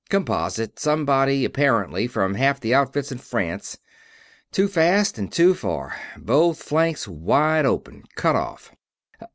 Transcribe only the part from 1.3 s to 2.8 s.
apparently, from half the